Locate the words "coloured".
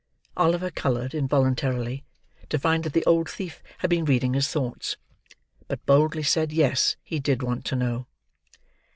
0.71-1.13